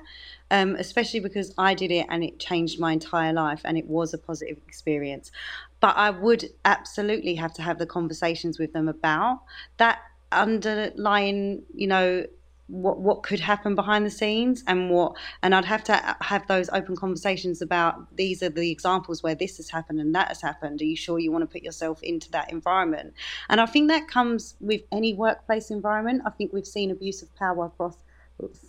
[0.51, 4.13] um, especially because I did it and it changed my entire life and it was
[4.13, 5.31] a positive experience.
[5.79, 9.43] But I would absolutely have to have the conversations with them about
[9.77, 10.01] that
[10.33, 12.27] underlying, you know,
[12.71, 16.69] what what could happen behind the scenes and what and I'd have to have those
[16.71, 20.81] open conversations about these are the examples where this has happened and that has happened.
[20.81, 23.15] Are you sure you want to put yourself into that environment?
[23.49, 26.23] And I think that comes with any workplace environment.
[26.25, 27.97] I think we've seen abuse of power across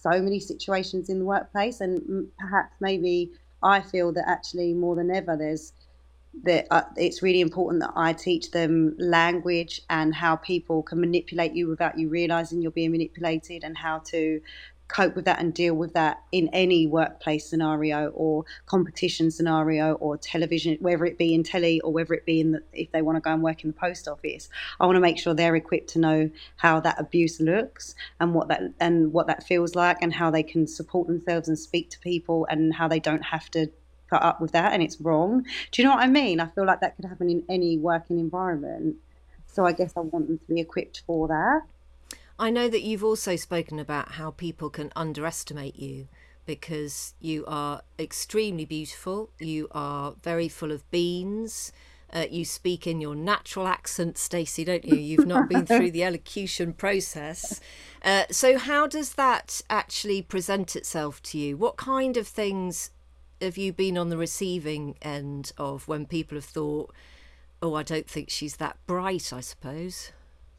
[0.02, 3.32] so many situations in the workplace, and perhaps maybe
[3.64, 5.74] I feel that actually more than ever there's
[6.44, 11.54] that uh, it's really important that I teach them language and how people can manipulate
[11.54, 14.42] you without you realizing you're being manipulated and how to
[14.92, 20.18] cope with that and deal with that in any workplace scenario or competition scenario or
[20.18, 23.16] television, whether it be in telly or whether it be in the, if they want
[23.16, 24.50] to go and work in the post office.
[24.80, 28.50] I want to make sure they're equipped to know how that abuse looks and what
[28.50, 32.00] that and what that feels like and how they can support themselves and speak to
[32.00, 33.72] people and how they don't have to
[34.12, 35.44] put up with that and it's wrong.
[35.72, 36.40] Do you know what I mean?
[36.40, 38.98] I feel like that could happen in any working environment.
[39.48, 41.62] So I guess I want them to be equipped for that.
[42.38, 46.08] I know that you've also spoken about how people can underestimate you
[46.46, 51.72] because you are extremely beautiful, you are very full of beans.
[52.14, 54.98] Uh, you speak in your natural accent, Stacey, don't you?
[54.98, 57.62] You've not been through the elocution process.
[58.04, 61.56] Uh, so, how does that actually present itself to you?
[61.56, 62.90] What kind of things
[63.42, 66.94] have you been on the receiving end of when people have thought,
[67.62, 70.12] oh, I don't think she's that bright, I suppose?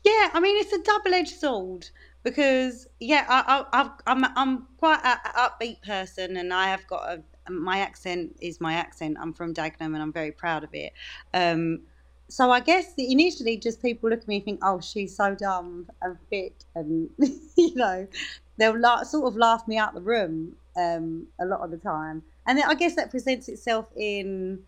[0.05, 1.89] Yeah, I mean it's a double-edged sword
[2.23, 7.23] because yeah, I, I, I'm I'm quite an upbeat person, and I have got a
[7.51, 9.17] my accent is my accent.
[9.21, 10.93] I'm from Dagenham, and I'm very proud of it.
[11.35, 11.83] Um,
[12.29, 15.89] so I guess initially, just people look at me and think, "Oh, she's so dumb
[16.01, 17.11] and fit," and
[17.57, 18.07] you know,
[18.57, 22.23] they'll la- sort of laugh me out the room um, a lot of the time.
[22.47, 24.61] And then I guess that presents itself in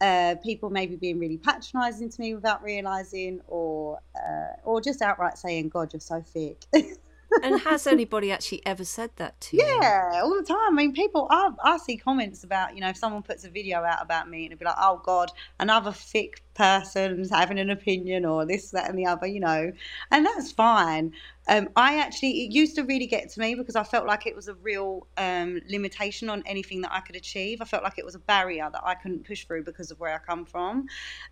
[0.00, 5.38] uh, people maybe being really patronising to me without realising, or uh, or just outright
[5.38, 6.64] saying, "God, you're so thick."
[7.42, 9.64] and has anybody actually ever said that to you?
[9.64, 10.58] Yeah, all the time.
[10.58, 13.82] I mean, people, I, I see comments about, you know, if someone puts a video
[13.82, 18.24] out about me and it'd be like, oh God, another thick person's having an opinion
[18.24, 19.72] or this, that, and the other, you know,
[20.10, 21.12] and that's fine.
[21.48, 24.36] Um, I actually, it used to really get to me because I felt like it
[24.36, 27.60] was a real um, limitation on anything that I could achieve.
[27.60, 30.14] I felt like it was a barrier that I couldn't push through because of where
[30.14, 30.86] I come from.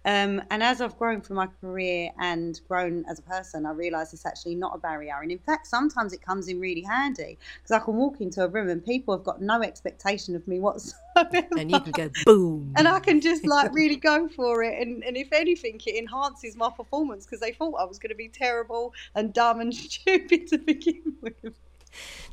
[0.04, 4.12] Um, and as I've grown through my career and grown as a person, I realised
[4.12, 5.16] it's actually not a barrier.
[5.22, 8.48] And in fact, sometimes it comes in really handy because I can walk into a
[8.48, 11.46] room and people have got no expectation of me whatsoever.
[11.56, 12.74] And you can go boom.
[12.76, 14.80] And I can just like really go for it.
[14.80, 18.14] And, and if anything, it enhances my performance because they thought I was going to
[18.14, 21.56] be terrible and dumb and stupid to begin with.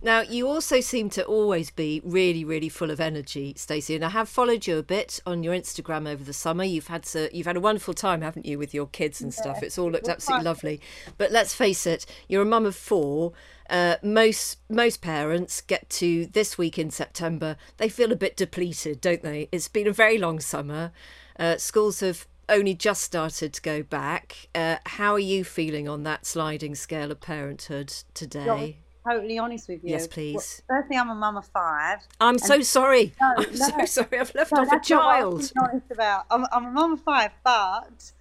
[0.03, 3.95] Now, you also seem to always be really, really full of energy, Stacey.
[3.95, 6.63] And I have followed you a bit on your Instagram over the summer.
[6.63, 9.63] You've had you've had a wonderful time, haven't you, with your kids and stuff?
[9.63, 10.81] It's all looked absolutely lovely.
[11.17, 13.33] But let's face it, you're a mum of four.
[13.71, 19.01] Uh, most most parents get to this week in September, they feel a bit depleted,
[19.01, 19.49] don't they?
[19.51, 20.91] It's been a very long summer.
[21.39, 24.49] Uh, schools have only just started to go back.
[24.55, 28.77] Uh, how are you feeling on that sliding scale of parenthood today?
[29.07, 29.91] totally honest with you.
[29.91, 30.61] Yes, please.
[30.67, 31.99] Well, firstly, I'm a mum of five.
[32.19, 33.13] I'm so sorry.
[33.21, 34.19] No, I'm no, so sorry.
[34.19, 35.51] I've left no, off a child.
[35.57, 36.25] honest about.
[36.29, 38.11] I'm, I'm a mum of five, but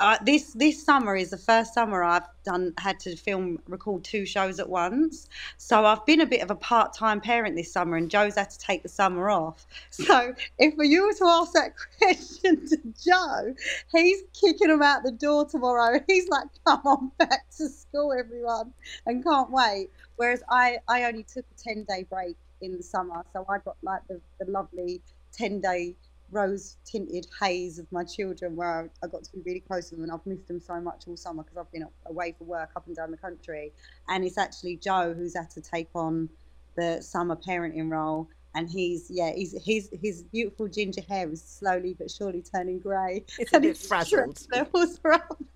[0.00, 4.26] uh, this this summer is the first summer I've done had to film record two
[4.26, 5.28] shows at once.
[5.58, 8.50] So I've been a bit of a part time parent this summer, and Joe's had
[8.50, 9.66] to take the summer off.
[9.90, 13.54] So if you to ask that question to Joe,
[13.92, 16.00] he's kicking him out the door tomorrow.
[16.08, 18.72] He's like, "Come on back to school, everyone,"
[19.06, 19.90] and can't wait.
[20.16, 23.76] Whereas I I only took a ten day break in the summer, so I got
[23.82, 25.94] like the, the lovely ten day
[26.32, 29.96] rose tinted haze of my children where I, I, got to be really close to
[29.96, 32.70] them and I've missed them so much all summer because I've been away for work
[32.76, 33.72] up and down the country.
[34.08, 36.28] And it's actually Joe who's had to take on
[36.76, 41.94] the summer parenting role and he's yeah he's his his beautiful ginger hair is slowly
[41.98, 44.38] but surely turning grey it's a bit frazzled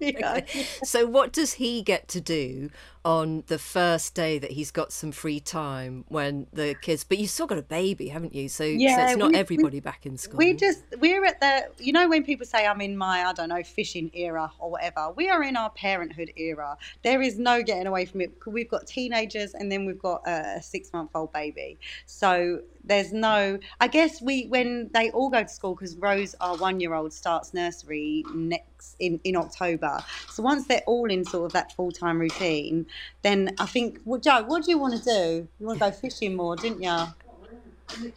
[0.02, 0.46] okay.
[0.84, 2.70] so what does he get to do
[3.04, 7.30] on the first day that he's got some free time when the kids but you've
[7.30, 8.48] still got a baby haven't you?
[8.48, 10.38] So, yeah, so it's not we, everybody we, back in school.
[10.38, 13.50] we just we're at the you know when people say i'm in my i don't
[13.50, 16.76] know fishing era or whatever we are in our parenthood era.
[17.02, 20.62] There is no getting away from it we've got teenagers and then we've got a
[20.62, 21.78] six month old baby.
[22.06, 26.54] So there's no i guess we when they all go to school because rose our
[26.58, 29.98] one year old starts nursery next in in october.
[30.30, 32.86] So once they're all in sort of that full-time routine
[33.22, 35.48] then I think, well, Joe, what do you want to do?
[35.58, 36.96] You want to go fishing more, didn't you?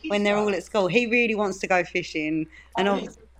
[0.07, 2.93] When they're all at school, he really wants to go fishing, and I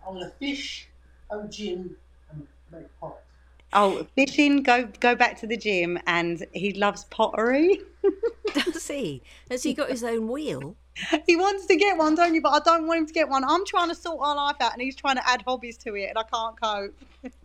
[0.06, 0.88] want to fish,
[1.32, 1.96] go gym,
[2.32, 3.18] and make pot.
[3.74, 7.80] Oh, fishing, go go back to the gym, and he loves pottery.
[8.54, 9.22] Does he?
[9.50, 10.76] Has he got his own wheel?
[11.28, 12.42] He wants to get one, don't you?
[12.42, 13.44] But I don't want him to get one.
[13.44, 16.10] I'm trying to sort our life out, and he's trying to add hobbies to it,
[16.10, 16.96] and I can't cope.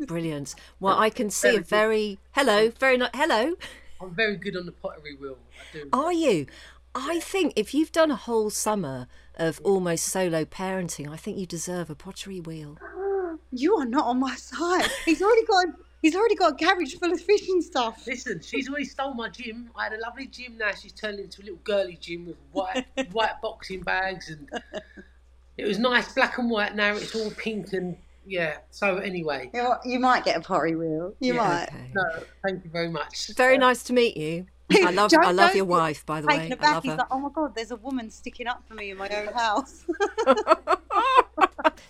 [0.07, 0.55] Brilliant.
[0.81, 3.55] Well, I can see a very hello, very not hello.
[4.03, 5.39] I'm very good on the pottery wheel.
[5.75, 5.89] I do.
[5.93, 6.47] Are you?
[6.95, 11.47] I think if you've done a whole summer of almost solo parenting, I think you
[11.47, 12.79] deserve a pottery wheel.
[13.55, 14.89] You are not on my side.
[15.05, 15.67] He's already got.
[16.01, 18.07] He's already got a garage full of fishing stuff.
[18.07, 19.69] Listen, she's already stole my gym.
[19.77, 20.57] I had a lovely gym.
[20.57, 24.49] Now she's turned into a little girly gym with white white boxing bags, and
[25.59, 26.75] it was nice black and white.
[26.75, 28.59] Now it's all pink and yeah.
[28.71, 31.15] So anyway, You, know, you might get a pottery wheel.
[31.21, 31.49] You Yeah.
[31.49, 31.69] might.
[31.69, 31.91] Okay.
[31.95, 32.03] no,
[32.43, 33.31] thank you very much.
[33.37, 34.47] Very nice to meet you.
[34.73, 36.51] I love Don't- I love don't your wife, by the Taken way.
[36.51, 36.99] I aback, love he's her.
[36.99, 39.85] like, "Oh my god, there's a woman sticking up for me in my own house."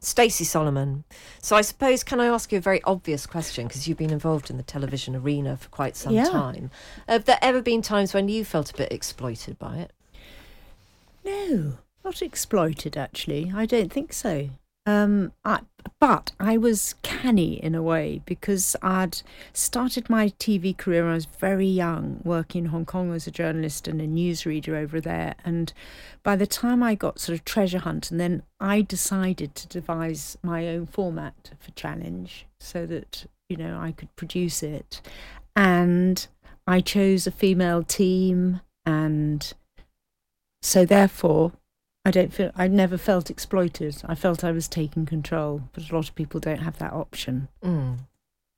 [0.01, 1.05] Stacey Solomon.
[1.41, 4.51] So I suppose can I ask you a very obvious question because you've been involved
[4.51, 6.25] in the television arena for quite some Yeah.
[6.25, 6.71] time.
[7.09, 9.93] Have there ever been times when you felt a bit exploited by it?
[11.25, 13.53] No, not exploited actually.
[13.55, 14.51] I don't think so.
[14.85, 15.61] Um, I,
[16.01, 19.23] but I was canny in a way because I'd
[19.53, 23.31] started my TV career when I was very young, working in Hong Kong as a
[23.31, 25.35] journalist and a newsreader over there.
[25.45, 25.73] And
[26.25, 30.37] by the time I got sort of Treasure Hunt, and then I decided to devise
[30.43, 35.01] my own format for Challenge so that you know I could produce it,
[35.55, 36.27] and
[36.67, 39.53] I chose a female team and
[40.61, 41.53] so therefore
[42.05, 44.03] I don't feel I never felt exploited.
[44.07, 47.49] I felt I was taking control, but a lot of people don't have that option.
[47.65, 47.99] Mm.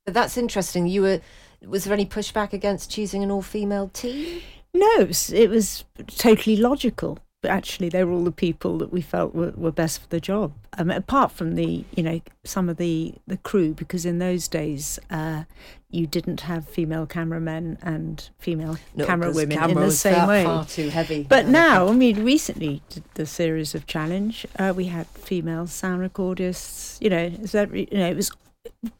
[0.04, 0.86] But that's interesting.
[0.86, 1.20] You were
[1.66, 4.42] was there any pushback against choosing an all-female team?
[4.74, 7.18] No, it was, it was totally logical.
[7.44, 10.18] But actually, they were all the people that we felt were, were best for the
[10.18, 10.54] job.
[10.78, 14.98] Um, apart from the, you know, some of the the crew, because in those days
[15.10, 15.44] uh,
[15.90, 20.26] you didn't have female cameramen and female No, camera women camera in the was same
[20.26, 20.44] way.
[20.44, 21.26] Far too heavy.
[21.28, 26.00] But now, I mean, recently did the series of Challenge, uh, we had female sound
[26.00, 26.96] recordists.
[27.02, 28.30] You know, every, you know, it was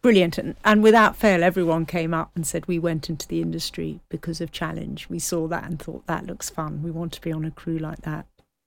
[0.03, 4.01] brilliant, and, and without fail, everyone came up and said we went into the industry
[4.11, 5.09] because of Challenge.
[5.09, 6.83] We saw that and thought that looks fun.
[6.83, 8.27] We want to be on a crew like that.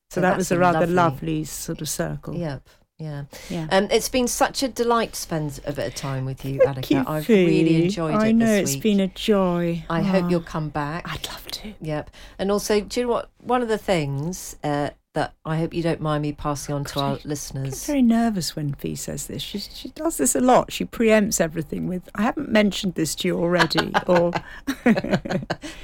[0.10, 2.34] So, So that was a rather lovely- lovely, sort of circle.
[2.36, 2.68] Yep.
[2.99, 3.24] Yeah.
[3.49, 3.68] Yeah.
[3.72, 6.78] Um, it's been such a delight to spend a bit of time with you, Thank
[6.88, 7.08] Anneka.
[7.08, 8.84] I've really enjoyed it I know it's week.
[8.84, 9.84] been a joy.
[9.89, 11.08] I hope Ah, you'll come back.
[11.08, 11.74] I'd love to.
[11.82, 12.10] Yep.
[12.39, 13.30] And also, do you know what?
[13.43, 16.99] One of the things uh, that I hope you don't mind me passing on to
[16.99, 17.55] our listeners.
[17.55, 17.88] I listeners.
[17.88, 19.41] very nervous when Fi says this.
[19.41, 20.72] She she does this a lot.
[20.72, 24.30] She preempts everything with, "I haven't mentioned this to you already," or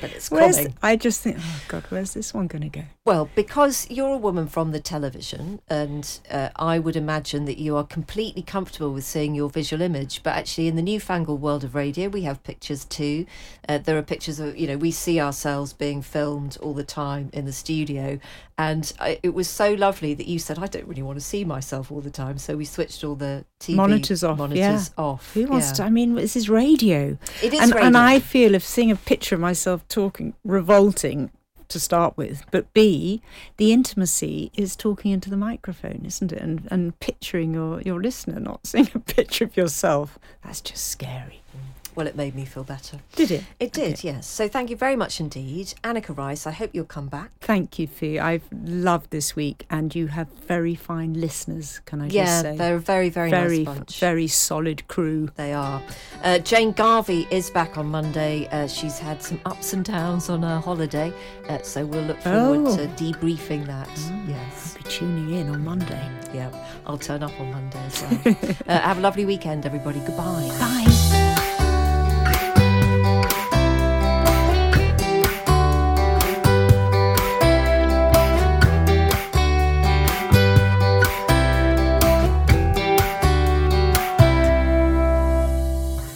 [0.03, 0.75] But it's Where's coming.
[0.83, 2.83] I just think, oh God, where's this one going to go?
[3.05, 7.75] Well, because you're a woman from the television, and uh, I would imagine that you
[7.75, 10.21] are completely comfortable with seeing your visual image.
[10.21, 13.25] But actually, in the newfangled world of radio, we have pictures too.
[13.67, 17.31] Uh, there are pictures of, you know, we see ourselves being filmed all the time
[17.33, 18.19] in the studio.
[18.57, 21.45] And I, it was so lovely that you said, I don't really want to see
[21.45, 22.37] myself all the time.
[22.37, 25.03] So we switched all the TV Monitors off, Monitors yeah.
[25.03, 25.33] off.
[25.33, 25.73] Who wants yeah.
[25.75, 25.83] to?
[25.83, 27.17] I mean, this is radio.
[27.41, 27.87] It is and, radio.
[27.87, 31.31] and I feel if seeing a picture of myself talking, revolting
[31.69, 33.21] to start with, but B,
[33.55, 36.41] the intimacy is talking into the microphone, isn't it?
[36.41, 40.19] And and picturing your, your listener, not seeing a picture of yourself.
[40.43, 41.42] That's just scary.
[41.95, 42.99] Well, it made me feel better.
[43.15, 43.43] Did it?
[43.59, 44.07] It did, Okay.
[44.09, 44.27] yes.
[44.27, 45.73] So thank you very much indeed.
[45.83, 47.31] Anneka Rice, I hope you'll come back.
[47.41, 48.19] Thank you, Fi.
[48.19, 51.79] I've loved this week, and you have very fine listeners.
[51.85, 52.57] Can I yeah, just say?
[52.57, 53.99] they're a very, very, very, nice bunch.
[53.99, 55.29] very solid crew.
[55.35, 55.81] They are.
[56.23, 58.47] Uh, Jane Garvey is back on Monday.
[58.51, 61.13] Uh, she's had some ups and downs on her holiday,
[61.49, 62.77] uh, so we'll look forward Oh.
[62.77, 63.87] to debriefing that.
[63.89, 64.29] Mm.
[64.29, 64.75] Yes.
[64.77, 66.09] I'll be tuning in on Monday.
[66.33, 66.49] Yeah,
[66.85, 68.35] I'll turn up on Monday as well.
[68.67, 69.99] uh, have a lovely weekend, everybody.
[69.99, 70.47] Goodbye.
[70.59, 70.92] Bye.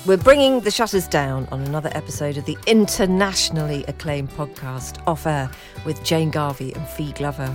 [0.08, 5.52] We're bringing the shutters down on another episode of the internationally acclaimed podcast Off Air
[5.86, 7.54] with Jane Garvey and Fi Glover.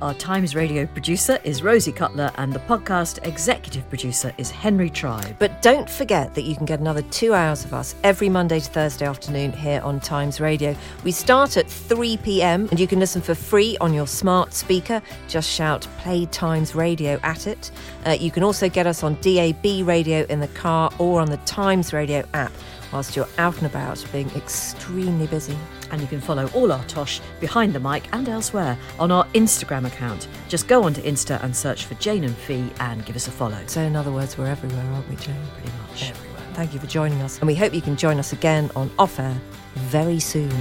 [0.00, 5.34] Our Times Radio producer is Rosie Cutler, and the podcast executive producer is Henry Tribe.
[5.40, 8.70] But don't forget that you can get another two hours of us every Monday to
[8.70, 10.76] Thursday afternoon here on Times Radio.
[11.02, 15.02] We start at 3 pm and you can listen for free on your smart speaker.
[15.26, 17.72] Just shout Play Times Radio at it.
[18.06, 21.38] Uh, you can also get us on DAB radio in the car or on the
[21.38, 22.52] Times Radio app
[22.92, 25.56] whilst you're out and about being extremely busy.
[25.90, 29.86] And you can follow all our Tosh behind the mic and elsewhere on our Instagram
[29.86, 30.28] account.
[30.48, 33.58] Just go onto Insta and search for Jane and Fi and give us a follow.
[33.66, 35.36] So, in other words, we're everywhere, aren't we, Jane?
[35.54, 36.10] Pretty much.
[36.10, 36.42] Everywhere.
[36.54, 39.20] Thank you for joining us, and we hope you can join us again on Off
[39.20, 39.40] Air
[39.74, 40.52] very soon.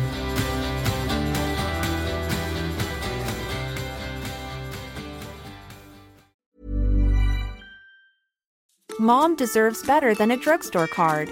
[9.00, 11.32] Mom deserves better than a drugstore card.